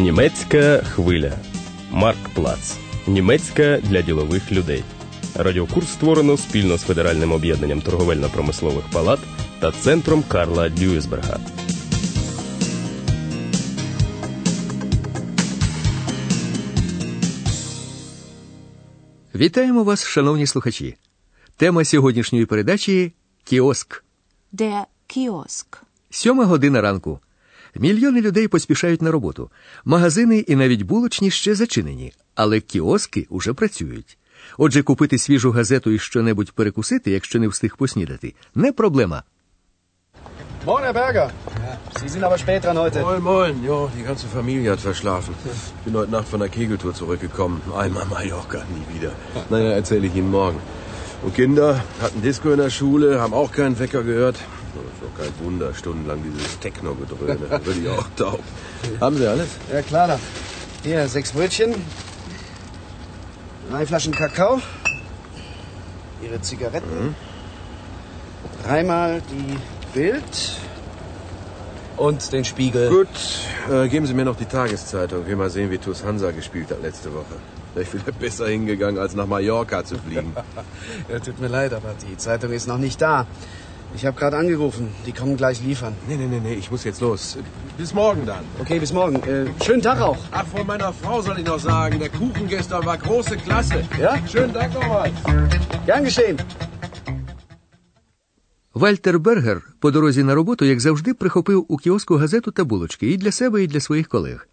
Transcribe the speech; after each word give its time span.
Німецька 0.00 0.78
хвиля. 0.78 1.32
Марк 1.90 2.28
Плац. 2.34 2.76
Німецька 3.06 3.78
для 3.82 4.02
ділових 4.02 4.52
людей. 4.52 4.84
Радіокурс 5.34 5.88
створено 5.88 6.36
спільно 6.36 6.76
з 6.76 6.82
Федеральним 6.82 7.32
об'єднанням 7.32 7.80
торговельно-промислових 7.80 8.82
палат 8.92 9.20
та 9.60 9.72
центром 9.72 10.22
Карла 10.28 10.68
Дюйсберга. 10.68 11.40
Вітаємо 19.34 19.84
вас, 19.84 20.06
шановні 20.06 20.46
слухачі. 20.46 20.96
Тема 21.56 21.84
сьогоднішньої 21.84 22.46
передачі 22.46 23.12
кіоск. 23.44 24.04
Der 24.52 24.82
Kiosk. 25.08 25.82
Сьома 26.10 26.44
година 26.44 26.80
ранку. 26.80 27.20
Мільйони 27.74 28.20
людей 28.20 28.48
поспішають 28.48 29.02
на 29.02 29.10
роботу. 29.10 29.50
Магазини 29.84 30.38
і 30.38 30.56
навіть 30.56 30.82
булочні 30.82 31.30
ще 31.30 31.54
зачинені, 31.54 32.12
але 32.34 32.60
кіоски 32.60 33.26
уже 33.30 33.52
працюють. 33.52 34.18
Отже, 34.58 34.82
купити 34.82 35.18
свіжу 35.18 35.50
газету 35.50 35.90
і 35.90 35.98
щонебудь 35.98 36.52
перекусити, 36.52 37.10
якщо 37.10 37.38
не 37.38 37.48
встиг 37.48 37.76
поснідати, 37.76 38.34
не 38.54 38.72
проблема. 38.72 39.22
Moin, 40.66 40.82
Herr 40.84 40.92
Berger. 40.92 41.28
Sie 42.00 42.08
sind 42.14 42.22
aber 42.22 42.38
spät 42.38 42.60
dran 42.64 42.76
heute. 42.76 43.00
Moin, 43.00 43.22
moin. 43.22 43.54
Jo, 43.64 43.90
die 43.96 44.04
ganze 44.10 44.26
Familie 44.26 44.70
hat 44.70 44.80
verschlafen. 44.90 45.34
Ich 45.78 45.84
bin 45.86 45.94
heute 46.00 46.12
Nacht 46.16 46.28
von 46.28 46.40
der 46.40 46.50
Kegeltour 46.50 46.92
zurückgekommen. 47.00 47.56
Einmal 47.82 48.04
Mallorca, 48.16 48.58
nie 48.74 48.86
wieder. 48.94 49.12
Naja, 49.48 49.70
erzähle 49.80 50.06
ich 50.08 50.14
Ihnen 50.20 50.30
morgen. 50.30 50.58
Und 51.22 51.34
Kinder 51.34 51.82
hatten 52.02 52.20
Disco 52.22 52.50
in 52.50 52.58
der 52.58 52.70
Schule, 52.78 53.20
haben 53.22 53.34
auch 53.40 53.52
keinen 53.52 53.78
Wecker 53.78 54.02
gehört. 54.02 54.36
Das 54.74 54.84
ist 54.84 55.02
doch 55.02 55.22
kein 55.24 55.44
Wunder, 55.44 55.74
stundenlang 55.74 56.22
dieses 56.22 56.58
Techno-Gedröhne. 56.60 57.38
Würde 57.64 57.80
ich 57.80 57.88
auch 57.88 58.06
taub. 58.16 58.40
Haben 59.00 59.16
Sie 59.16 59.26
alles? 59.26 59.48
Ja, 59.72 59.82
klar. 59.82 60.08
da. 60.08 60.18
Hier, 60.84 61.08
sechs 61.08 61.32
Brötchen. 61.32 61.74
Drei 63.70 63.86
Flaschen 63.86 64.12
Kakao. 64.12 64.60
Ihre 66.22 66.40
Zigaretten. 66.40 67.14
Dreimal 68.64 69.22
die 69.30 69.56
Bild. 69.92 70.52
Und 71.96 72.32
den 72.32 72.44
Spiegel. 72.44 72.88
Gut, 72.88 73.08
äh, 73.70 73.88
geben 73.88 74.06
Sie 74.06 74.14
mir 74.14 74.24
noch 74.24 74.36
die 74.36 74.46
Tageszeitung. 74.46 75.26
Wir 75.26 75.36
mal 75.36 75.50
sehen, 75.50 75.70
wie 75.70 75.78
TuS 75.78 76.02
Hansa 76.04 76.30
gespielt 76.30 76.70
hat 76.70 76.80
letzte 76.82 77.12
Woche. 77.12 77.36
Wäre 77.74 77.84
ich 77.84 77.92
wieder 77.92 78.12
besser 78.12 78.48
hingegangen, 78.48 78.98
als 78.98 79.14
nach 79.14 79.26
Mallorca 79.26 79.84
zu 79.84 79.98
fliegen. 79.98 80.34
Ja, 81.08 81.18
tut 81.18 81.40
mir 81.40 81.48
leid, 81.48 81.72
aber 81.74 81.94
die 82.08 82.16
Zeitung 82.16 82.52
ist 82.52 82.66
noch 82.68 82.78
nicht 82.78 83.00
da. 83.02 83.26
Ich 83.96 84.06
habe 84.06 84.16
gerade 84.20 84.36
angerufen. 84.36 84.88
Die 85.06 85.12
kommen 85.12 85.36
gleich 85.36 85.58
liefern. 85.62 85.94
nee, 86.08 86.16
nee, 86.16 86.26
nee, 86.26 86.40
nee, 86.46 86.54
ich 86.54 86.70
muss 86.70 86.84
jetzt 86.84 87.00
los. 87.00 87.36
Bis 87.76 87.92
morgen 87.92 88.24
dann. 88.24 88.44
Okay, 88.62 88.78
bis 88.78 88.92
morgen. 88.92 89.16
Äh, 89.22 89.46
schönen 89.64 89.82
Tag 89.82 90.00
auch. 90.00 90.18
Ach, 90.30 90.46
von 90.46 90.66
meiner 90.66 90.92
Frau 90.92 91.20
soll 91.22 91.38
ich 91.40 91.46
noch 91.46 91.58
sagen, 91.58 91.98
der 91.98 92.10
Kuchen 92.20 92.46
gestern 92.48 92.84
war 92.86 92.98
große 92.98 93.36
Klasse. 93.36 93.78
Ja? 93.98 94.12
Schönen 94.32 94.52
Dank 94.52 94.74
nochmal. 94.74 95.10
Gern 95.86 96.04
geschehen. 96.04 96.38
Вальтер 98.74 99.18
Бергер 99.18 99.62
по 99.78 99.90
дорозі 99.90 100.22
на 100.22 100.34
роботу, 100.34 100.64
як 100.64 100.80
завжди, 100.80 101.14
прихопив 101.14 101.64
у 101.68 101.76
кіоску 101.76 102.16
газету 102.16 102.50
та 102.50 102.64
булочки 102.64 103.10
і 103.10 103.16
для 103.16 103.32
себе, 103.32 103.62
і 103.62 103.66
для 103.66 103.80
своїх 103.80 104.08
колег. 104.08 104.48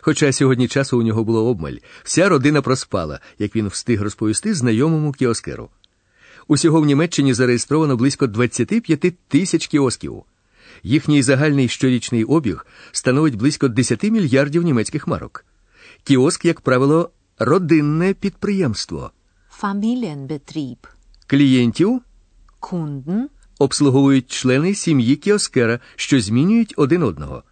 Хоча 0.00 0.32
сьогодні 0.32 0.68
часу 0.68 0.98
у 0.98 1.02
нього 1.02 1.24
було 1.24 1.46
обмаль, 1.46 1.76
вся 2.02 2.28
родина 2.28 2.62
проспала, 2.62 3.20
як 3.38 3.56
він 3.56 3.68
встиг 3.68 4.02
розповісти 4.02 4.54
знайомому 4.54 5.12
кіоскеру. 5.12 5.68
Усього 6.48 6.80
в 6.80 6.86
Німеччині 6.86 7.34
зареєстровано 7.34 7.96
близько 7.96 8.26
25 8.26 9.14
тисяч 9.28 9.66
кіосків. 9.66 10.22
Їхній 10.82 11.22
загальний 11.22 11.68
щорічний 11.68 12.24
обіг 12.24 12.66
становить 12.92 13.36
близько 13.36 13.68
10 13.68 14.02
мільярдів 14.02 14.62
німецьких 14.62 15.06
марок. 15.06 15.44
Кіоск, 16.04 16.44
як 16.44 16.60
правило, 16.60 17.10
родинне 17.38 18.14
підприємство. 18.14 19.10
Familienbetrieb. 19.62 20.76
Клієнтів 21.26 22.00
Kunden. 22.60 23.22
обслуговують 23.58 24.30
члени 24.30 24.74
сім'ї 24.74 25.16
кіоскера, 25.16 25.80
що 25.96 26.20
змінюють 26.20 26.74
один 26.76 27.02
одного. 27.02 27.42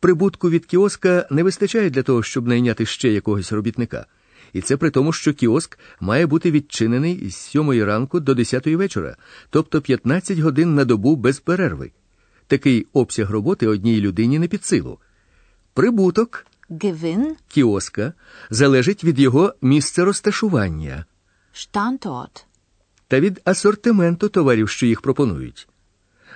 Прибутку 0.00 0.50
від 0.50 0.66
кіоска 0.66 1.26
не 1.30 1.42
вистачає 1.42 1.90
для 1.90 2.02
того, 2.02 2.22
щоб 2.22 2.46
найняти 2.46 2.86
ще 2.86 3.08
якогось 3.12 3.52
робітника. 3.52 4.06
І 4.52 4.60
це 4.60 4.76
при 4.76 4.90
тому, 4.90 5.12
що 5.12 5.32
кіоск 5.32 5.78
має 6.00 6.26
бути 6.26 6.50
відчинений 6.50 7.30
з 7.30 7.36
7 7.36 7.84
ранку 7.84 8.20
до 8.20 8.34
10 8.34 8.66
вечора, 8.66 9.16
тобто 9.50 9.80
15 9.80 10.38
годин 10.38 10.74
на 10.74 10.84
добу 10.84 11.16
без 11.16 11.40
перерви. 11.40 11.92
Такий 12.46 12.86
обсяг 12.92 13.30
роботи 13.30 13.66
одній 13.66 14.00
людині 14.00 14.38
не 14.38 14.48
під 14.48 14.64
силу. 14.64 14.98
Прибуток 15.74 16.46
Gewinn. 16.70 17.34
кіоска 17.48 18.12
залежить 18.50 19.04
від 19.04 19.18
його 19.18 19.54
місця 19.62 20.04
розташування 20.04 21.04
Standort. 21.54 22.44
та 23.08 23.20
від 23.20 23.40
асортименту 23.44 24.28
товарів, 24.28 24.68
що 24.68 24.86
їх 24.86 25.00
пропонують. 25.00 25.68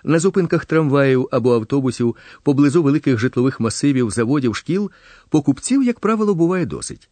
На 0.05 0.19
зупинках 0.19 0.65
трамваїв 0.65 1.29
або 1.31 1.55
автобусів 1.55 2.17
поблизу 2.43 2.83
великих 2.83 3.19
житлових 3.19 3.61
масивів, 3.61 4.11
заводів, 4.11 4.57
шкіл 4.57 4.91
покупців, 5.29 5.83
як 5.83 6.01
правило, 6.01 6.35
буває 6.35 6.67
досить. 6.67 7.09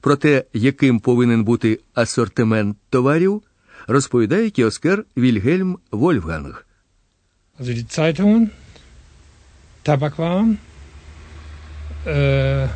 Про 0.00 0.16
те, 0.16 0.44
яким 0.52 1.00
повинен 1.00 1.44
бути 1.44 1.80
асортимент 1.94 2.76
товарів, 2.90 3.42
розповідає 3.86 4.50
кіоскер 4.50 5.04
Вільгельм 5.16 5.78
Вольфганг. 5.90 6.66
Also 7.58 7.72
die 7.72 7.86
Zeitungen, 7.88 8.50
Tabakwaren, 9.84 10.58
äh, 12.04 12.68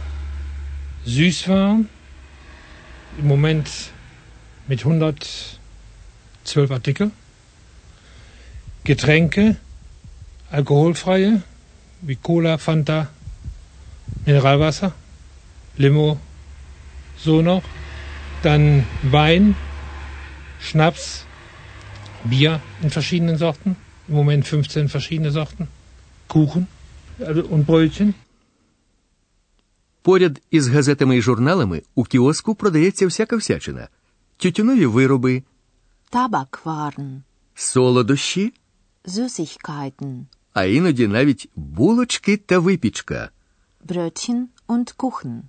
Süßwaren, 1.07 1.85
im 3.19 3.27
Moment 3.29 3.69
mit 4.67 4.81
112 4.81 6.71
Artikel, 6.71 7.11
Getränke, 8.85 9.57
alkoholfreie, 10.51 11.43
wie 12.01 12.17
Cola, 12.17 12.57
Fanta, 12.57 13.09
Mineralwasser, 14.25 14.93
Limo, 15.77 16.19
so 17.25 17.43
noch, 17.43 17.65
dann 18.43 18.65
Wein, 19.17 19.55
Schnaps, 20.67 21.25
Bier 22.25 22.61
in 22.83 22.91
verschiedenen 22.91 23.37
Sorten. 23.37 23.77
Im 24.09 24.15
Moment 24.21 24.47
15 24.47 24.89
verschiedene 24.89 25.31
Sorten. 25.31 25.69
Kuchen 26.29 26.67
und 27.55 27.67
Brötchen. 27.67 28.15
Поряд 30.03 30.41
із 30.51 30.69
газетами 30.69 31.17
і 31.17 31.23
журналами 31.23 31.83
у 31.95 32.05
кіоску 32.05 32.55
продається 32.55 33.07
всяка 33.07 33.37
всячина: 33.37 33.89
тютюнові 34.37 34.87
вироби, 34.87 35.43
Tabakwaren. 36.13 37.21
солодощі, 37.55 38.53
Süßigkeiten. 39.05 40.25
а 40.53 40.65
іноді 40.65 41.07
навіть 41.09 41.49
булочки 41.57 42.37
та 42.37 42.59
випічка. 42.59 43.31
Brötchen 43.87 44.43
und 44.69 44.95
Kuchen. 44.97 45.41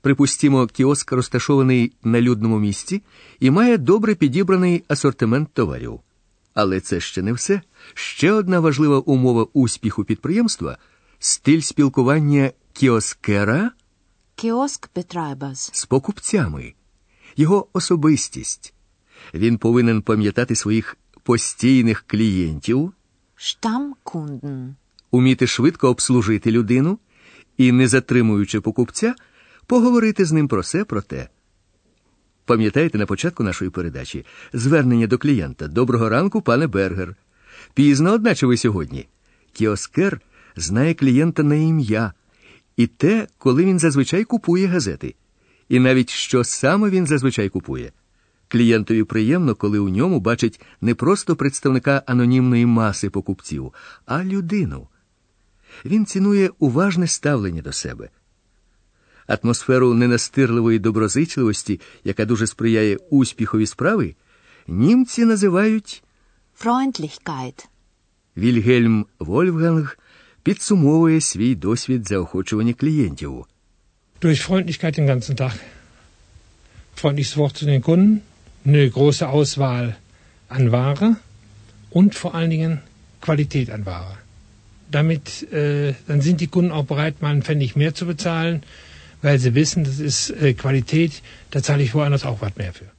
Припустімо, 0.00 0.66
кіоск 0.66 1.12
розташований 1.12 1.92
на 2.02 2.20
людному 2.20 2.58
місці 2.58 3.02
і 3.40 3.50
має 3.50 3.78
добре 3.78 4.14
підібраний 4.14 4.84
асортимент 4.88 5.48
товарів. 5.52 6.00
Але 6.54 6.80
це 6.80 7.00
ще 7.00 7.22
не 7.22 7.32
все. 7.32 7.60
Ще 7.94 8.32
одна 8.32 8.60
важлива 8.60 8.98
умова 8.98 9.46
успіху 9.52 10.04
підприємства 10.04 10.78
стиль 11.18 11.60
спілкування 11.60 12.50
кіоскера 12.72 13.70
Kioskbetreibers. 14.36 15.70
з 15.72 15.86
покупцями, 15.86 16.74
його 17.36 17.68
особистість. 17.72 18.74
Він 19.34 19.58
повинен 19.58 20.02
пам'ятати 20.02 20.54
своїх 20.54 20.96
постійних 21.22 22.04
клієнтів, 22.06 22.92
Stammkunden. 23.36 24.74
уміти 25.10 25.46
швидко 25.46 25.88
обслужити 25.88 26.50
людину 26.50 26.98
і, 27.56 27.72
не 27.72 27.88
затримуючи 27.88 28.60
покупця, 28.60 29.14
поговорити 29.68 30.24
з 30.24 30.32
ним 30.32 30.48
про 30.48 30.60
все 30.60 30.84
про 30.84 31.02
те. 31.02 31.28
Пам'ятаєте 32.44 32.98
на 32.98 33.06
початку 33.06 33.42
нашої 33.42 33.70
передачі 33.70 34.24
звернення 34.52 35.06
до 35.06 35.18
клієнта 35.18 35.68
Доброго 35.68 36.08
ранку, 36.08 36.42
пане 36.42 36.66
Бергер. 36.66 37.16
Пізно, 37.74 38.12
одначе 38.12 38.46
ви 38.46 38.56
сьогодні. 38.56 39.08
Кіоскер 39.52 40.20
знає 40.56 40.94
клієнта 40.94 41.42
на 41.42 41.54
ім'я 41.54 42.12
і 42.76 42.86
те, 42.86 43.26
коли 43.38 43.64
він 43.64 43.78
зазвичай 43.78 44.24
купує 44.24 44.66
газети, 44.66 45.14
і 45.68 45.80
навіть 45.80 46.10
що 46.10 46.44
саме 46.44 46.90
він 46.90 47.06
зазвичай 47.06 47.48
купує. 47.48 47.92
Клієнтові 48.48 49.04
приємно, 49.04 49.54
коли 49.54 49.78
у 49.78 49.88
ньому 49.88 50.20
бачить 50.20 50.60
не 50.80 50.94
просто 50.94 51.36
представника 51.36 52.02
анонімної 52.06 52.66
маси 52.66 53.10
покупців, 53.10 53.72
а 54.06 54.24
людину. 54.24 54.88
Він 55.84 56.06
цінує 56.06 56.50
уважне 56.58 57.06
ставлення 57.06 57.62
до 57.62 57.72
себе. 57.72 58.08
Атмосферу 59.27 59.93
ненастирливої 59.93 60.79
доброзичливості, 60.79 61.79
яка 62.03 62.25
дуже 62.25 62.47
сприяє 62.47 62.97
успіхові 63.09 63.65
справи, 63.65 64.15
німці 64.67 65.25
називають 65.25 66.03
Freundlichkeit. 66.63 67.65
Вільгельм 68.37 69.05
Вольфганг 69.19 69.97
підсумовує 70.43 71.21
свій 71.21 71.55
досвід 71.55 72.07
заохочування 72.07 72.73
клієнтів. 72.73 73.45
Durch 74.21 74.49
Freundlichkeit 74.49 74.95
den 74.99 75.05
ganzen 75.05 75.35
Tag. 75.35 75.53
Freundliches 76.95 77.35
Wort 77.37 77.57
zu 77.57 77.65
den 77.65 77.81
Kunden, 77.81 78.21
eine 78.65 78.89
große 78.89 79.25
Auswahl 79.35 79.95
an 80.47 80.71
Ware 80.71 81.15
und 81.97 82.15
vor 82.15 82.31
allen 82.35 82.51
Dingen 82.55 82.73
Qualität 83.19 83.69
an 83.69 83.85
Ware. 83.85 84.17
Damit 84.91 85.25
äh, 85.51 85.93
dann 86.07 86.21
sind 86.21 86.37
die 86.43 86.51
Kunden 86.55 86.71
auch 86.71 86.85
bereit, 86.85 87.21
mal 87.21 87.31
einen 87.31 87.41
Pfennig 87.47 87.75
mehr 87.75 87.93
zu 87.99 88.05
bezahlen, 88.05 88.63
weil 89.22 89.38
sie 89.38 89.54
wissen, 89.54 89.84
das 89.84 89.98
ist 90.00 90.30
äh, 90.30 90.54
Qualität, 90.54 91.22
da 91.50 91.62
zahle 91.62 91.82
ich 91.82 91.94
woanders 91.94 92.24
auch 92.24 92.40
was 92.40 92.56
mehr 92.56 92.72
für. 92.72 92.90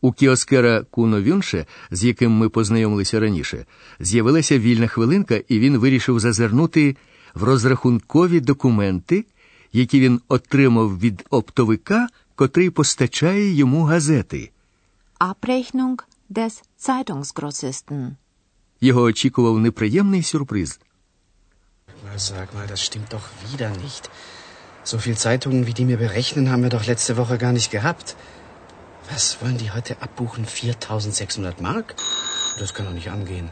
У 0.00 0.12
кіоскера 0.12 0.84
Куно 0.90 1.22
Вюнше, 1.22 1.66
з 1.90 2.04
яким 2.04 2.32
ми 2.32 2.48
познайомилися 2.48 3.20
раніше, 3.20 3.66
з'явилася 4.00 4.58
вільна 4.58 4.86
хвилинка, 4.86 5.40
і 5.48 5.58
він 5.58 5.78
вирішив 5.78 6.20
зазирнути 6.20 6.96
в 7.34 7.42
розрахункові 7.42 8.40
документи, 8.40 9.24
які 9.72 10.00
він 10.00 10.20
отримав 10.28 10.98
від 10.98 11.24
оптовика, 11.30 12.08
котрий 12.34 12.70
постачає 12.70 13.52
йому 13.54 13.82
газети. 13.84 14.50
Abrechnung 15.20 15.98
des 16.30 16.62
Zeitungsgrossisten. 16.86 18.10
Його 18.80 19.02
очікував 19.02 19.58
неприємний 19.58 20.22
сюрприз. 20.22 20.80
Na, 22.06 22.18
sag 22.18 22.48
mal, 22.54 22.66
das 22.72 22.80
stimmt 22.88 23.10
doch 23.14 23.26
wieder 23.44 23.70
nicht. 23.84 24.10
So 24.88 24.96
viel 24.96 25.18
Zeitungen, 25.18 25.66
wie 25.66 25.74
die 25.74 25.84
mir 25.84 25.98
berechnen, 25.98 26.50
haben 26.50 26.62
wir 26.62 26.70
doch 26.70 26.86
letzte 26.86 27.18
Woche 27.18 27.36
gar 27.36 27.52
nicht 27.52 27.70
gehabt. 27.70 28.16
Was 29.10 29.36
wollen 29.42 29.58
die 29.58 29.70
heute 29.70 30.00
abbuchen? 30.00 30.46
4600 30.46 31.60
Mark? 31.60 31.94
Das 32.58 32.72
kann 32.72 32.86
doch 32.86 32.94
nicht 32.94 33.10
angehen. 33.10 33.50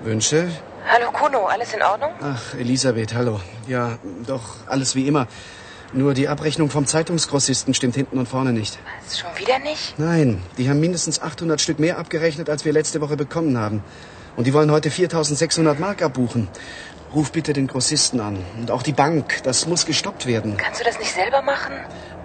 Wünsche? 0.00 0.48
Hallo 0.88 1.12
Kuno, 1.12 1.44
alles 1.44 1.74
in 1.74 1.82
Ordnung? 1.82 2.12
Ach, 2.22 2.54
Elisabeth, 2.54 3.12
hallo. 3.12 3.38
Ja, 3.68 3.98
doch, 4.26 4.66
alles 4.66 4.94
wie 4.94 5.06
immer. 5.06 5.26
Nur 5.92 6.14
die 6.14 6.26
Abrechnung 6.26 6.70
vom 6.70 6.86
Zeitungsgrossisten 6.86 7.74
stimmt 7.74 7.96
hinten 7.96 8.16
und 8.18 8.26
vorne 8.26 8.54
nicht. 8.54 8.78
Was, 9.04 9.18
schon 9.18 9.36
wieder 9.36 9.58
nicht? 9.58 9.98
Nein, 9.98 10.40
die 10.56 10.70
haben 10.70 10.80
mindestens 10.80 11.20
800 11.20 11.60
Stück 11.60 11.78
mehr 11.78 11.98
abgerechnet, 11.98 12.48
als 12.48 12.64
wir 12.64 12.72
letzte 12.72 13.02
Woche 13.02 13.18
bekommen 13.18 13.58
haben. 13.58 13.84
Und 14.35 14.47
die 14.47 14.53
wollen 14.53 14.71
heute 14.71 14.89
4600 14.91 15.79
Mark 15.79 16.01
abbuchen. 16.01 16.47
Ruf 17.13 17.31
bitte 17.31 17.53
den 17.53 17.67
Grossisten 17.67 18.19
an. 18.19 18.37
Und 18.59 18.71
auch 18.71 18.83
die 18.83 18.93
Bank. 18.93 19.41
Das 19.43 19.67
muss 19.67 19.85
gestoppt 19.85 20.25
werden. 20.25 20.57
Kannst 20.57 20.81
du 20.81 20.85
das 20.89 20.99
nicht 20.99 21.13
selber 21.13 21.41
machen? 21.41 21.73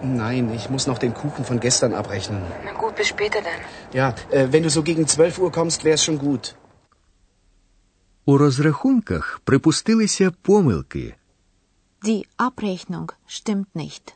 Nein, 0.02 0.52
ich 0.54 0.70
muss 0.70 0.86
noch 0.86 0.98
den 0.98 1.14
Kuchen 1.14 1.44
von 1.44 1.60
gestern 1.60 1.92
abrechnen. 1.94 2.42
Na 2.64 2.72
gut, 2.72 2.96
bis 2.96 3.08
später 3.08 3.40
dann. 3.48 3.60
Ja, 3.92 4.14
äh, 4.30 4.48
wenn 4.50 4.62
du 4.62 4.70
so 4.70 4.82
gegen 4.82 5.06
12 5.06 5.38
Uhr 5.38 5.52
kommst, 5.52 5.84
wär's 5.84 6.02
schon 6.04 6.18
gut. 6.18 6.54
У 8.24 8.38
розрахунках 8.38 9.40
припустилися 9.44 10.30
помилки. 10.42 11.14
Die 12.04 12.24
Abrechnung 12.38 13.12
stimmt 13.28 13.74
nicht. 13.74 14.14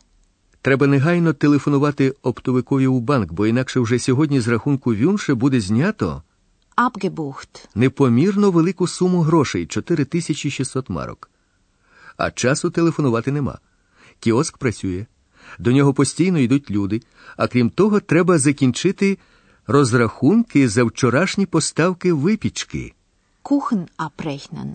Треба 0.63 0.87
негайно 0.87 1.33
телефонувати 1.33 2.15
оптовикові 2.23 2.87
у 2.87 3.01
банк, 3.01 3.33
бо 3.33 3.47
інакше 3.47 3.81
вже 3.81 3.99
сьогодні 3.99 4.41
з 4.41 4.49
рахунку 4.49 4.95
Вюнше 4.95 5.35
буде 5.35 5.61
знято 5.61 6.23
Abgebucht. 6.80 7.68
непомірно 7.76 8.52
велику 8.52 8.88
суму 8.88 9.22
грошей 9.22 9.66
4600 9.66 10.90
марок. 10.90 11.30
А 12.18 12.32
часу 12.32 12.70
телефонувати 12.70 13.32
нема. 13.32 13.60
Кіоск 14.20 14.58
працює. 14.58 15.06
До 15.60 15.72
нього 15.72 15.94
постійно 15.94 16.40
йдуть 16.40 16.72
люди, 16.72 17.02
а 17.38 17.48
крім 17.48 17.70
того, 17.70 18.00
треба 18.00 18.38
закінчити 18.38 19.18
розрахунки 19.68 20.70
за 20.70 20.84
вчорашні 20.84 21.46
поставки 21.46 22.14
випічки. 22.14 22.94
Kuchen 23.44 23.88
abrechnen. 23.98 24.74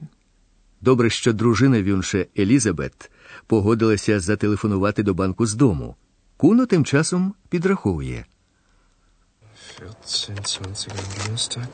Добре, 0.80 1.10
що 1.10 1.32
дружина 1.32 1.82
Вюнше 1.82 2.26
Елізабет 2.38 3.10
погодилася 3.46 4.20
зателефонувати 4.20 5.02
до 5.02 5.14
банку 5.14 5.46
з 5.46 5.54
дому. 5.54 5.96
Куно 6.36 6.66
тим 6.66 6.84
часом 6.84 7.34
підраховує. 7.48 8.26
14, 9.84 10.42
20 10.42 10.92
am 10.92 10.98
Donnerstag, 11.18 11.68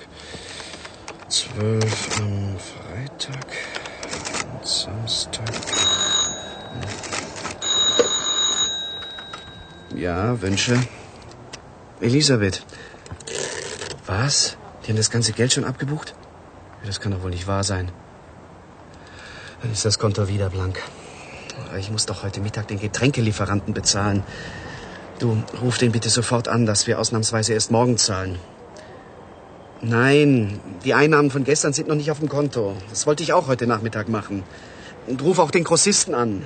12 1.28 2.20
am 2.20 2.56
Freitag 2.58 3.46
und 4.52 4.66
Samstag. 4.66 5.48
Ja, 9.94 10.42
Wünsche. 10.42 10.76
Elisabeth. 12.00 12.66
Was? 14.06 14.56
Die 14.82 14.88
haben 14.88 14.96
das 14.96 15.10
ganze 15.10 15.32
Geld 15.32 15.52
schon 15.52 15.64
abgebucht? 15.64 16.14
Das 16.84 16.98
kann 16.98 17.12
doch 17.12 17.22
wohl 17.22 17.30
nicht 17.30 17.46
wahr 17.46 17.62
sein. 17.62 17.92
Dann 19.62 19.70
ist 19.70 19.84
das 19.84 20.00
Konto 20.00 20.26
wieder 20.26 20.50
blank. 20.50 20.82
Ich 21.78 21.92
muss 21.92 22.06
doch 22.06 22.24
heute 22.24 22.40
Mittag 22.40 22.66
den 22.66 22.80
Getränkelieferanten 22.80 23.72
bezahlen. 23.72 24.24
Du, 25.19 25.37
ruf 25.61 25.77
den 25.77 25.91
bitte 25.91 26.09
sofort 26.09 26.47
an, 26.47 26.65
dass 26.65 26.87
wir 26.87 26.99
ausnahmsweise 26.99 27.53
erst 27.53 27.71
morgen 27.71 27.97
zahlen. 27.97 28.37
Nein, 29.81 30.59
die 30.83 30.93
Einnahmen 30.93 31.31
von 31.31 31.43
gestern 31.43 31.73
sind 31.73 31.87
noch 31.87 31.95
nicht 31.95 32.11
auf 32.11 32.19
dem 32.19 32.29
Konto. 32.29 32.75
Das 32.89 33.05
wollte 33.07 33.23
ich 33.23 33.33
auch 33.33 33.47
heute 33.47 33.67
Nachmittag 33.67 34.09
machen. 34.09 34.43
Und 35.07 35.21
ruf 35.21 35.39
auch 35.39 35.51
den 35.51 35.63
Grossisten 35.63 36.13
an. 36.15 36.45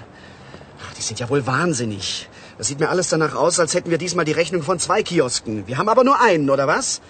Ach, 0.84 0.94
die 0.94 1.02
sind 1.02 1.20
ja 1.20 1.30
wohl 1.30 1.46
wahnsinnig. 1.48 2.30
Das 2.58 2.68
sieht 2.68 2.80
mir 2.80 2.90
alles 2.90 3.10
danach 3.10 3.36
aus, 3.36 3.60
als 3.60 3.74
hätten 3.74 3.90
wir 3.90 3.98
diesmal 3.98 4.26
die 4.26 4.34
Rechnung 4.34 4.64
von 4.64 4.80
zwei 4.80 5.02
Kiosken. 5.02 5.66
Wir 5.68 5.78
haben 5.78 5.90
aber 5.90 6.04
nur 6.04 6.20
einen, 6.22 6.50
oder 6.50 6.68
was? 6.68 7.02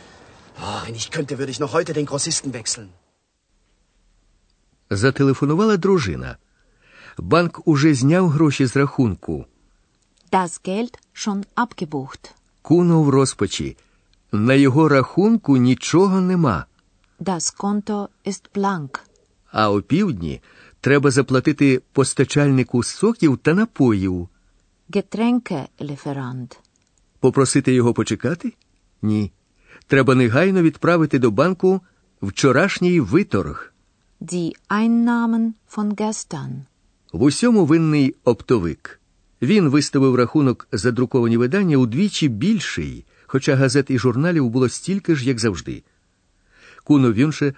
Oh, 0.62 0.80
wenn 0.86 0.96
ich 0.96 1.10
könnte, 1.10 1.40
würde 1.40 1.52
ich 1.52 1.60
noch 1.60 1.74
heute 1.74 1.94
den 1.94 2.06
Grossisten 2.06 2.54
wechseln. 2.54 2.90
Зателефонувала 4.92 5.78
дружина. 5.78 6.38
Банк 7.18 7.68
уже 7.68 7.94
зняв 7.94 8.30
гроші 8.30 8.66
з 8.66 8.76
рахунку. 8.76 9.46
Das 10.35 10.53
Geld 10.65 10.95
schon 11.13 11.45
abgebucht. 11.55 12.35
Куно 12.63 13.03
в 13.03 13.09
розпачі. 13.09 13.77
На 14.33 14.55
його 14.55 14.89
рахунку 14.89 15.57
нічого 15.57 16.21
нема. 16.21 16.67
Das 17.21 17.57
Konto 17.57 18.09
ist 18.27 18.43
blank. 18.55 19.01
А 19.53 19.71
опівдні 19.71 20.41
треба 20.81 21.11
заплатити 21.11 21.83
постачальнику 21.93 22.83
соків 22.83 23.39
та 23.39 23.55
напоїв. 23.55 24.29
Getränkelieferant. 24.91 26.59
Попросити 27.21 27.75
його 27.75 27.95
почекати? 27.95 28.53
Ні. 29.03 29.33
Треба 29.87 30.15
негайно 30.15 30.63
відправити 30.63 31.19
до 31.19 31.31
банку 31.31 31.81
вчорашній 32.23 33.01
виторг. 33.01 33.73
Die 34.21 34.53
Einnahmen 34.69 35.53
von 35.77 35.95
gestern. 35.95 36.55
В 37.13 37.23
усьому 37.23 37.65
винний 37.65 38.15
оптовик. 38.25 39.01
Він 39.43 39.69
виставив 39.69 40.15
рахунок 40.15 40.69
за 40.73 40.91
друковані 40.91 41.37
видання 41.37 41.77
удвічі 41.77 42.29
більший, 42.29 43.05
хоча 43.27 43.57
газет 43.57 43.91
і 43.91 43.99
журналів 43.99 44.49
було 44.49 44.69
стільки 44.69 45.15
ж, 45.15 45.29
як 45.29 45.39
завжди. 45.39 45.83
Куно 46.85 47.13
Вюнше 47.13 47.55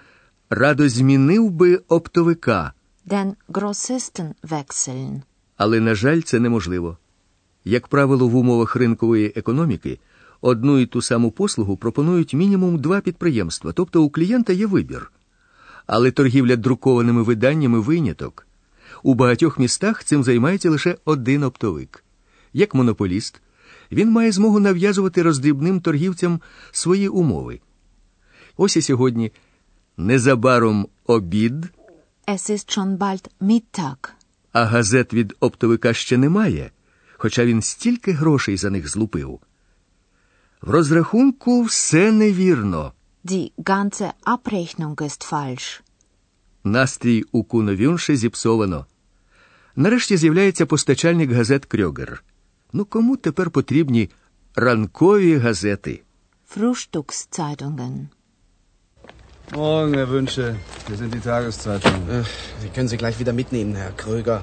радо 0.51 0.89
змінив 0.89 1.51
би 1.51 1.81
оптовика, 1.89 2.73
Den 3.07 3.35
Grossisten 3.49 4.35
wechseln. 4.43 5.23
але, 5.57 5.81
на 5.81 5.95
жаль, 5.95 6.21
це 6.21 6.41
неможливо. 6.41 6.99
Як 7.65 7.89
правило, 7.89 8.29
в 8.29 8.37
умовах 8.37 8.77
ринкової 8.77 9.33
економіки 9.37 9.99
одну 10.41 10.79
і 10.79 10.87
ту 10.87 11.03
саму 11.03 11.31
послугу 11.31 11.77
пропонують 11.77 12.35
мінімум 12.35 12.79
два 12.79 13.01
підприємства, 13.01 13.73
тобто 13.73 14.03
у 14.03 14.11
клієнта 14.11 14.53
є 14.53 14.67
вибір. 14.67 15.13
Але 15.87 16.11
торгівля 16.11 16.57
друкованими 16.57 17.23
виданнями 17.23 17.81
виняток. 17.81 18.46
У 19.03 19.15
багатьох 19.15 19.59
містах 19.59 20.05
цим 20.05 20.25
займається 20.25 20.71
лише 20.71 20.97
один 21.05 21.43
оптовик. 21.43 22.05
Як 22.53 22.75
монополіст, 22.75 23.41
він 23.93 24.11
має 24.11 24.33
змогу 24.33 24.61
нав'язувати 24.61 25.23
роздрібним 25.23 25.81
торгівцям 25.81 26.41
свої 26.73 27.09
умови. 27.09 27.61
Ось 28.57 28.77
і 28.77 28.83
сьогодні 28.83 29.33
незабаром 29.97 30.89
обід, 31.07 31.55
Es 32.27 32.51
ist 32.51 32.79
schon 32.79 32.99
bald 32.99 33.29
Mittag. 33.41 34.09
а 34.53 34.65
газет 34.65 35.15
від 35.15 35.35
оптовика 35.41 35.95
ще 35.95 36.17
немає, 36.17 36.71
хоча 37.17 37.45
він 37.45 37.63
стільки 37.63 38.13
грошей 38.13 38.57
за 38.57 38.71
них 38.71 38.89
злупив. 38.89 39.41
В 40.63 40.71
розрахунку 40.71 41.63
все 41.63 42.13
невірно. 42.13 42.93
Die 43.25 43.51
ganze 43.59 44.13
Abrechnung 44.25 44.95
ist 44.95 45.33
falsch. 45.33 45.81
Настрій 46.66 47.24
у 47.32 47.44
Куновюнше 47.44 48.16
зіпсовано. 48.16 48.86
Нарешті 49.76 50.18
з'являється 50.18 50.66
постачальник 50.66 51.32
газет 51.32 51.66
Крьогер. 51.66 52.24
Ну 52.74 52.86
кому 52.86 53.18
тепер 53.18 53.52
потрібні 53.52 54.10
ранкові 54.56 55.38
газети? 55.38 56.02
Frühstückszeitungen. 56.56 58.08
Morgen, 59.54 59.94
Herr 60.00 60.10
Wünsche. 60.10 60.56
Hier 60.88 60.98
sind 61.02 61.12
die 61.14 61.24
Tageszeitungen. 61.32 62.04
Ach, 62.20 62.30
Sie 62.62 62.70
können 62.76 62.90
sie 62.92 62.98
gleich 63.04 63.18
wieder 63.22 63.34
mitnehmen, 63.42 63.74
Herr 63.76 63.94
Kröger. 64.04 64.38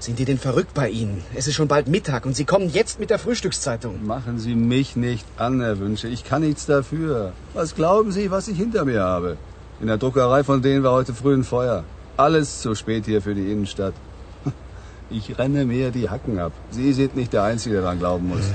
Sind 0.00 0.18
die 0.18 0.24
denn 0.30 0.38
verrückt 0.38 0.72
bei 0.74 0.88
Ihnen? 1.00 1.16
Es 1.34 1.46
ist 1.48 1.56
schon 1.58 1.68
bald 1.74 1.86
Mittag 1.96 2.24
und 2.26 2.34
Sie 2.40 2.46
kommen 2.52 2.68
jetzt 2.78 3.00
mit 3.00 3.10
der 3.10 3.18
Frühstückszeitung. 3.24 3.94
Machen 4.14 4.38
Sie 4.38 4.54
mich 4.54 4.88
nicht 4.96 5.26
an, 5.36 5.54
Herr 5.60 5.78
Wünsche. 5.80 6.08
Ich 6.16 6.22
kann 6.28 6.42
nichts 6.48 6.64
dafür. 6.66 7.32
Was 7.54 7.74
glauben 7.74 8.10
Sie, 8.16 8.30
was 8.30 8.48
ich 8.48 8.58
hinter 8.64 8.84
mir 8.90 9.02
habe? 9.02 9.30
In 9.83 9.87
der 9.87 9.97
Druckerei 9.97 10.45
von 10.45 10.61
denen 10.61 10.81
war 10.81 10.93
heute 10.93 11.13
früh 11.13 11.33
ein 11.33 11.43
Feuer. 11.43 11.83
Alles 12.15 12.61
zu 12.61 12.73
spät 12.73 13.03
hier 13.05 13.21
für 13.21 13.35
die 13.35 13.51
Innenstadt. 13.51 13.93
Ich 15.09 15.37
renne 15.37 15.65
mir 15.65 15.91
die 15.91 16.09
Hacken 16.09 16.39
ab. 16.39 16.53
Sie 16.71 16.93
sind 16.93 17.17
nicht 17.17 17.33
der 17.33 17.43
Einzige, 17.43 17.75
der 17.75 17.81
daran 17.81 17.99
glauben 17.99 18.29
muss. 18.29 18.45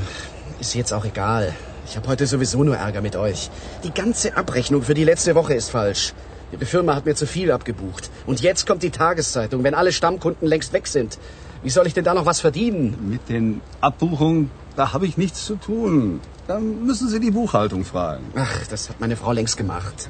Ist 0.59 0.75
jetzt 0.75 0.95
auch 0.95 1.05
egal. 1.05 1.55
Ich 1.87 1.99
habe 1.99 2.09
heute 2.09 2.27
sowieso 2.27 2.65
nur 2.65 2.77
Ärger 2.77 3.03
mit 3.03 3.15
euch. 3.15 3.51
Die 3.85 3.91
ganze 3.91 4.39
Abrechnung 4.39 4.81
für 4.81 4.95
die 4.95 5.05
letzte 5.05 5.35
Woche 5.35 5.53
ist 5.53 5.69
falsch. 5.69 6.15
Ihre 6.51 6.65
Firma 6.65 6.95
hat 6.95 7.05
mir 7.05 7.15
zu 7.15 7.27
viel 7.27 7.53
abgebucht. 7.53 8.11
Und 8.25 8.41
jetzt 8.41 8.67
kommt 8.67 8.83
die 8.83 8.91
Tageszeitung, 8.91 9.65
wenn 9.65 9.75
alle 9.75 9.93
Stammkunden 9.93 10.49
längst 10.49 10.73
weg 10.73 10.87
sind. 10.87 11.19
Wie 11.63 11.69
soll 11.69 11.87
ich 11.87 11.93
denn 11.93 12.05
da 12.05 12.15
noch 12.15 12.25
was 12.25 12.41
verdienen? 12.41 13.11
Mit 13.11 13.29
den 13.29 13.61
Abbuchungen, 13.83 14.51
da 14.77 14.95
habe 14.95 15.07
ich 15.07 15.19
nichts 15.19 15.45
zu 15.45 15.57
tun. 15.57 16.21
Dann 16.47 16.87
müssen 16.87 17.11
Sie 17.11 17.21
die 17.21 17.33
Buchhaltung 17.33 17.85
fragen. 17.85 18.25
Ach, 18.35 18.67
das 18.71 18.89
hat 18.89 18.99
meine 18.99 19.17
Frau 19.17 19.33
längst 19.33 19.59
gemacht. 19.59 20.09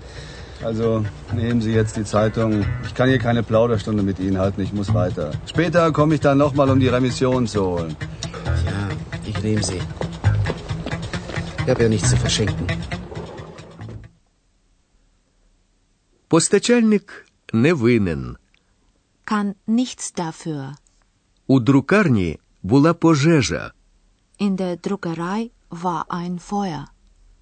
Also 0.64 1.06
nehmen 1.34 1.62
Sie 1.62 1.74
jetzt 1.74 1.98
die 1.98 2.06
Zeitung. 2.06 2.66
Ich 2.88 2.94
kann 2.98 3.10
hier 3.10 3.20
keine 3.20 3.44
Plauderstunde 3.44 4.02
mit 4.02 4.18
Ihnen 4.20 4.38
halten. 4.38 4.62
Ich 4.62 4.74
muss 4.74 4.94
weiter. 4.94 5.32
Später 5.46 5.92
komme 5.92 6.16
ich 6.16 6.22
dann 6.22 6.38
nochmal, 6.38 6.70
um 6.70 6.80
die 6.80 6.88
Remission 6.88 7.48
zu 7.48 7.62
holen. 7.66 7.96
Ja, 8.70 8.80
ich 9.26 9.38
nehme 9.44 9.64
sie. 9.64 9.82
Ich 11.64 11.70
habe 11.70 11.84
ja 11.84 11.90
nichts 11.90 12.10
zu 12.10 12.18
verschenken. 12.18 12.68
Постачальник 16.30 17.26
не 17.54 17.74
винен. 17.74 18.38
Kann 19.26 19.56
nichts 19.68 20.12
dafür. 20.16 20.76
У 21.48 21.60
друкарні 21.60 22.40
була 22.64 22.94
пожежа. 22.94 23.72
In 24.40 24.56
der 24.58 24.78
Druckerei 24.88 25.52
war 25.70 26.06
ein 26.10 26.40
Feuer. 26.40 26.86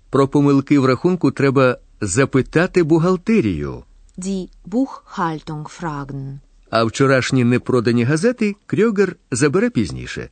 Про 0.10 0.28
помилки 0.28 0.80
в 0.80 0.86
рахунку 0.86 1.32
треба 1.32 1.78
запитати 2.01 2.83
бухгалтерію. 2.83 3.83
Die 4.19 4.49
Buchhaltung 4.67 5.81
fragen. 5.81 6.39
А 6.71 6.85
вчорашні 6.85 7.45
непродані 7.45 8.05
газети 8.05 8.57
Крьогер 8.67 9.17
забере 9.31 9.71
пізніше. 9.71 10.29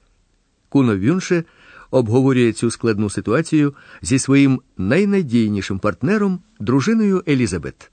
Куно 0.68 0.98
Вюнше 0.98 1.44
обговорює 1.90 2.52
цю 2.52 2.70
складну 2.70 3.10
ситуацію 3.10 3.74
зі 4.02 4.18
своїм 4.18 4.60
найнадійнішим 4.76 5.78
партнером, 5.78 6.40
дружиною 6.60 7.24
Елізабет. 7.28 7.90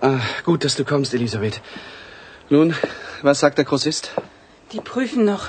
Ah, 0.00 0.20
gut, 0.44 0.64
dass 0.64 0.76
du 0.76 0.84
kommst, 0.84 1.14
Elisabeth. 1.14 1.60
Nun, 2.50 2.74
was 3.22 3.38
sagt 3.42 3.56
der 3.58 3.64
Grossist? 3.64 4.04
Die 4.72 4.82
prüfen 4.92 5.24
noch. 5.32 5.44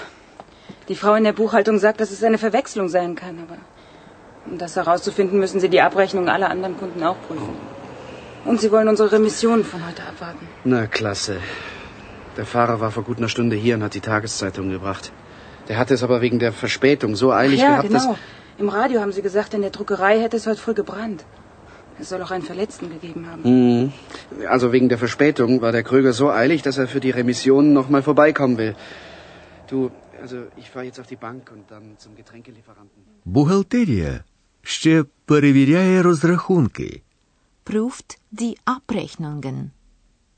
Die 0.90 0.96
Frau 0.96 1.14
in 1.20 1.26
der 1.28 1.34
Buchhaltung 1.34 1.78
sagt, 1.86 2.00
dass 2.00 2.12
es 2.16 2.24
eine 2.24 2.38
Verwechslung 2.38 2.88
sein 2.98 3.16
kann, 3.22 3.36
aber 3.46 3.58
Um 4.46 4.58
das 4.58 4.76
herauszufinden, 4.76 5.40
müssen 5.40 5.60
Sie 5.60 5.70
die 5.70 5.82
Abrechnung 5.82 6.30
aller 6.30 6.50
anderen 6.50 6.78
Kunden 6.78 7.04
auch 7.04 7.18
prüfen. 7.28 7.56
Und 8.46 8.62
Sie 8.62 8.72
wollen 8.72 8.88
unsere 8.88 9.12
Remission 9.12 9.64
von 9.64 9.86
heute 9.88 10.04
abwarten. 10.04 10.48
Na, 10.64 10.86
klasse. 10.86 11.38
Der 12.38 12.46
Fahrer 12.46 12.80
war 12.80 12.92
vor 12.92 13.04
gut 13.04 13.18
einer 13.18 13.30
Stunde 13.30 13.56
hier 13.56 13.76
und 13.76 13.84
hat 13.84 13.96
die 13.96 14.02
Tageszeitung 14.02 14.70
gebracht. 14.70 15.12
Der 15.68 15.78
hatte 15.78 15.94
es 15.96 16.04
aber 16.04 16.22
wegen 16.22 16.38
der 16.38 16.52
Verspätung 16.52 17.16
so 17.16 17.32
eilig 17.32 17.60
Ach 17.62 17.64
ja, 17.64 17.70
gehabt, 17.70 17.88
genau. 17.88 18.10
dass... 18.10 18.18
Im 18.58 18.70
Radio 18.70 19.02
haben 19.02 19.12
Sie 19.12 19.22
gesagt, 19.22 19.54
in 19.54 19.62
der 19.62 19.72
Druckerei 19.72 20.20
hätte 20.20 20.38
es 20.38 20.48
heute 20.48 20.62
früh 20.62 20.74
gebrannt. 20.74 21.26
Es 22.00 22.10
soll 22.10 22.22
auch 22.22 22.32
einen 22.32 22.44
Verletzten 22.44 22.90
gegeben 22.90 23.26
haben. 23.30 23.42
Mhm. 23.44 23.94
Also 24.48 24.72
wegen 24.72 24.90
der 24.90 24.98
Verspätung 24.98 25.62
war 25.62 25.72
der 25.72 25.84
Kröger 25.84 26.14
so 26.14 26.30
eilig, 26.30 26.62
dass 26.62 26.78
er 26.78 26.88
für 26.88 27.00
die 27.00 27.12
Remission 27.12 27.74
nochmal 27.74 28.04
vorbeikommen 28.04 28.58
will. 28.58 28.76
Du, 29.68 29.92
also 30.22 30.38
ich 30.56 30.70
fahre 30.70 30.86
jetzt 30.86 31.00
auf 31.00 31.08
die 31.08 31.16
Bank 31.16 31.52
und 31.52 31.72
dann 31.72 31.98
zum 31.98 32.16
Getränkelieferanten. 32.16 33.04
Buhalterie 33.24 34.20
ще 34.68 35.06
перевіряє 35.26 36.04
розрахунки. 36.04 37.02
Prüft 37.66 38.18
die 38.34 38.56
Abrechnungen. 38.66 39.70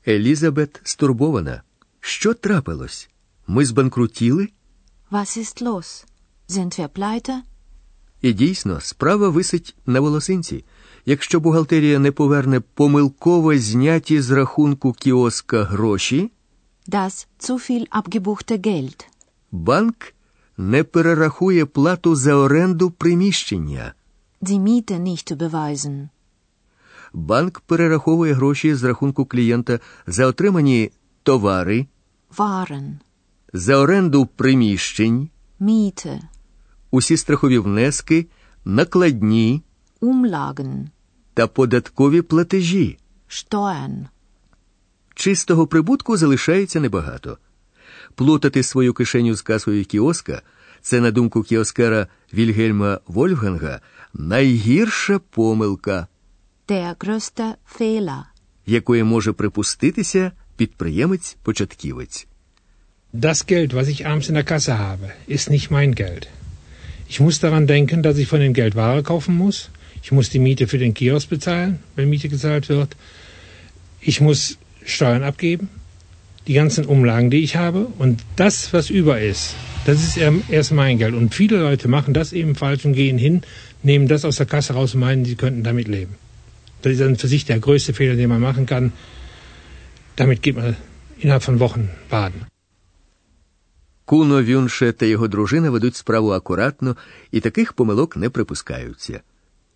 Елізабет 0.08 0.80
стурбована. 0.84 1.62
Що 2.00 2.34
трапилось? 2.34 3.10
Ми 3.46 3.64
збанкрутіли? 3.64 4.48
Was 5.10 5.38
ist 5.38 5.62
los? 5.62 6.04
Sind 6.48 6.80
wir 6.80 6.88
pleite? 6.88 7.38
І 8.22 8.32
дійсно, 8.32 8.80
справа 8.80 9.28
висить 9.28 9.76
на 9.86 10.00
волосинці. 10.00 10.64
Якщо 11.06 11.40
бухгалтерія 11.40 11.98
не 11.98 12.12
поверне 12.12 12.60
помилково 12.60 13.58
зняті 13.58 14.20
з 14.20 14.30
рахунку 14.30 14.92
кіоска 14.92 15.64
гроші, 15.64 16.30
Das 16.88 17.26
zu 17.40 17.54
viel 17.70 17.86
abgebuchte 17.90 18.58
Geld. 18.66 19.06
банк 19.52 20.14
не 20.56 20.84
перерахує 20.84 21.66
плату 21.66 22.16
за 22.16 22.34
оренду 22.34 22.90
приміщення. 22.90 23.94
Die 24.40 24.58
Miete 24.58 24.98
nicht 24.98 25.36
beweisen. 25.36 26.08
Банк 27.12 27.60
перераховує 27.60 28.32
гроші 28.32 28.74
з 28.74 28.82
рахунку 28.84 29.24
клієнта 29.24 29.80
за 30.06 30.26
отримані 30.26 30.90
товари, 31.22 31.86
Waren. 32.36 32.92
за 33.52 33.76
оренду 33.76 34.26
приміщень, 34.26 35.28
Miete. 35.60 36.20
усі 36.90 37.16
страхові 37.16 37.58
внески, 37.58 38.26
накладні 38.64 39.62
Umlagen. 40.00 40.86
та 41.34 41.46
податкові 41.46 42.22
платежі. 42.22 42.98
Steuern. 43.28 44.06
Чистого 45.14 45.66
прибутку 45.66 46.16
залишається 46.16 46.80
небагато. 46.80 47.38
Плутати 48.14 48.62
свою 48.62 48.94
кишеню 48.94 49.34
з 49.34 49.42
касою 49.42 49.84
кіоска 49.84 50.42
це, 50.81 51.01
на 51.01 51.11
думку 51.11 51.43
кіоскера 51.43 52.07
Вільгельма 52.33 52.99
Вольфганга, 53.07 53.81
найгірша 54.13 55.19
помилка, 55.19 56.07
Der 56.67 56.95
größte 56.95 57.53
Fehler. 57.79 58.21
якої 58.65 59.03
може 59.03 59.31
припуститися 59.33 60.31
підприємець-початківець. 60.57 62.27
Das 63.13 63.51
Geld, 63.51 63.73
was 63.73 63.87
ich 63.93 64.01
abends 64.07 64.29
in 64.29 64.35
der 64.35 64.43
Kasse 64.51 64.73
habe, 64.87 65.07
ist 65.35 65.49
nicht 65.49 65.69
mein 65.71 65.91
Geld. 65.95 66.27
Ich 67.09 67.19
muss 67.19 67.39
daran 67.39 67.65
denken, 67.67 68.01
dass 68.01 68.17
ich 68.17 68.27
von 68.33 68.39
dem 68.39 68.53
Geld 68.53 68.73
Ware 68.75 69.03
kaufen 69.03 69.35
muss. 69.43 69.57
Ich 70.03 70.11
muss 70.11 70.29
die 70.33 70.39
Miete 70.47 70.65
für 70.71 70.79
den 70.83 70.93
Kiosk 70.99 71.29
bezahlen, 71.29 71.71
wenn 71.95 72.09
Miete 72.09 72.27
gezahlt 72.35 72.65
wird. 72.69 72.91
Ich 74.01 74.17
muss 74.25 74.39
Steuern 74.95 75.23
abgeben, 75.31 75.65
die 76.47 76.53
ganzen 76.53 76.85
Umlagen, 76.85 77.29
die 77.29 77.43
ich 77.47 77.55
habe. 77.55 77.87
Und 77.97 78.15
das, 78.35 78.73
was 78.73 78.89
über 78.89 79.21
ist, 79.21 79.55
das 79.85 79.97
ist 80.03 80.17
eher- 80.17 80.41
erst 80.49 80.71
mein 80.73 80.97
Geld. 80.97 81.15
Und 81.15 81.33
viele 81.33 81.57
Leute 81.67 81.87
machen 81.87 82.13
das 82.13 82.33
eben 82.33 82.55
falsch 82.55 82.85
und 82.85 82.93
gehen 82.93 83.17
hin, 83.17 83.41
nehmen 83.83 84.07
das 84.07 84.25
aus 84.25 84.37
der 84.37 84.45
Kasse 84.45 84.73
raus 84.73 84.93
und 84.95 85.01
meinen, 85.01 85.25
sie 85.25 85.35
könnten 85.35 85.63
damit 85.63 85.87
leben. 85.87 86.15
Das 86.81 86.91
ist 86.93 87.01
dann 87.01 87.15
für 87.15 87.27
sich 87.27 87.45
der 87.45 87.59
größte 87.59 87.93
Fehler, 87.93 88.15
den 88.15 88.29
man 88.29 88.41
machen 88.41 88.65
kann. 88.65 88.91
Damit 90.15 90.41
geht 90.41 90.55
man 90.57 90.75
innerhalb 91.19 91.43
von 91.43 91.59
Wochen 91.59 91.89
baden. 92.09 92.41
Куно 94.05 94.43
Вюнше 94.43 94.91
та 94.91 95.05
його 95.05 95.27
дружина 95.27 95.69
ведуть 95.69 95.95
справу 95.95 96.29
акуратно 96.31 96.97
і 97.31 97.39
таких 97.39 97.73
помилок 97.73 98.17
не 98.17 98.29
припускаються. 98.29 99.21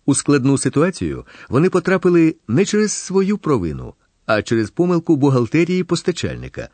У 0.04 0.14
складну 0.14 0.58
ситуацію 0.58 1.26
вони 1.48 1.70
потрапили 1.70 2.36
не 2.48 2.64
через 2.64 2.92
свою 2.92 3.38
провину, 3.38 3.94
А 4.25 4.41
через 4.41 4.69
помилку 4.71 5.15
бухгалтерії 5.15 5.83
постачальника. 5.83 6.69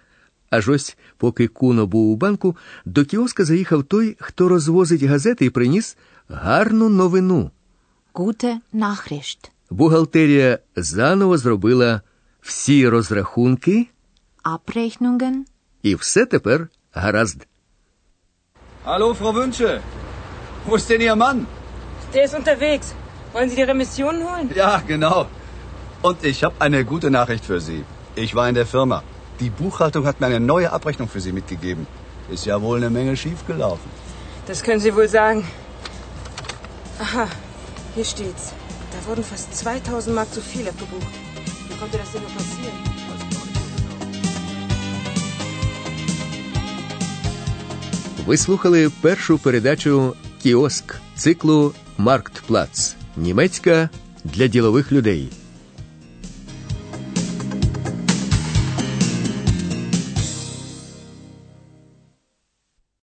Аж 0.50 0.70
ось, 0.70 0.98
поки 1.18 1.48
Куно 1.48 1.88
був 1.88 2.10
у 2.12 2.16
банку, 2.16 2.58
до 2.86 3.06
кіоска 3.06 3.46
заїхав 3.46 3.84
той, 3.84 4.18
хто 4.20 4.50
розвозить 4.50 5.04
газети 5.04 5.46
і 5.46 5.50
приніс 5.50 5.98
гарну 6.30 6.90
новину. 6.90 7.52
Gute 8.14 8.58
Nachricht. 8.74 9.50
Бухгалтерія 9.70 10.60
заново 10.76 11.38
зробила 11.38 12.02
всі 12.42 12.90
розрахунки, 12.90 13.88
Abrechnungen. 14.44 15.34
і 15.84 15.96
все 15.96 16.26
тепер 16.26 16.68
гаразд. 16.94 17.48
Hallo, 18.86 19.14
Frau 19.14 19.34
Wünsche. 19.34 19.82
Wo 20.68 20.76
ist 20.78 20.90
denn 20.90 21.02
Ihr 21.02 21.16
Mann? 21.16 21.46
Der 22.14 22.24
ist 22.28 22.36
unterwegs. 22.40 22.88
Wollen 23.34 23.50
Sie 23.50 23.56
die 23.56 23.68
Remission 23.74 24.16
holen? 24.28 24.50
Ja, 24.56 24.82
genau. 24.88 25.26
Und 26.03 26.25
ich 26.25 26.45
habe 26.45 26.55
eine 26.59 26.85
gute 26.85 27.11
Nachricht 27.11 27.45
für 27.45 27.61
Sie. 27.61 27.85
Ich 28.15 28.35
war 28.35 28.49
in 28.49 28.55
der 28.55 28.67
Firma. 28.67 29.03
Die 29.41 29.51
Buchhaltung 29.51 30.07
hat 30.07 30.21
mir 30.21 30.27
eine 30.27 30.41
neue 30.41 30.71
Abrechnung 30.73 31.09
für 31.09 31.21
Sie 31.21 31.33
mitgegeben. 31.33 31.87
Ist 32.31 32.47
ja 32.47 32.61
wohl 32.63 32.77
eine 32.77 32.91
Menge 32.91 33.17
schiefgelaufen. 33.17 33.91
Das 34.47 34.63
können 34.63 34.81
Sie 34.81 34.95
wohl 34.95 35.09
sagen. 35.09 35.47
Aha, 37.01 37.27
hier 37.95 38.05
steht's. 38.05 38.53
Da 38.93 38.99
wurden 39.09 39.25
fast 39.25 39.57
2000 39.57 40.15
Mark 40.15 40.33
zu 40.33 40.41
viel 40.41 40.69
abgebucht. 40.69 41.15
Wie 41.69 41.77
konnte 41.77 41.99
das 41.99 42.13
denn 42.13 42.23
nur 42.23 42.31
passieren? 42.31 42.95
Ви 48.27 48.37
слухали 48.37 48.91
першу 49.01 49.39
передачу 49.39 50.15
Кіоск 50.43 50.95
циклу 51.17 51.75
Марктплац. 51.99 52.95
Німецька 53.17 53.89
для 54.25 54.47
ділових 54.47 54.93
людей. 54.93 55.33